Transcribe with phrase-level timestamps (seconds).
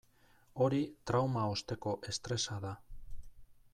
[0.63, 0.79] Hori
[1.11, 2.73] trauma osteko estresa da.